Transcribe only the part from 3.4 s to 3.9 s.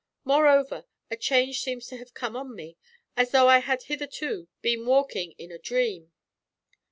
I had